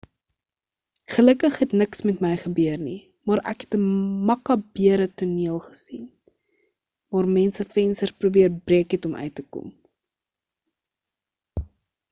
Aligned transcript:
gelukkig 1.13 1.57
het 1.63 1.71
niks 1.79 1.99
met 2.09 2.21
my 2.25 2.29
gebeur 2.43 2.79
nie 2.85 2.95
maar 3.31 3.41
ek 3.51 3.59
het 3.65 3.73
'n 3.77 3.83
makabere 4.29 5.07
toneel 5.21 5.59
gesien 5.67 6.05
waar 7.17 7.29
mense 7.39 7.63
vensters 7.75 8.15
probeer 8.23 8.51
breek 8.71 8.89
het 8.97 9.07
om 9.11 9.17
uit 9.25 9.35
te 9.41 9.45
kom 9.57 9.69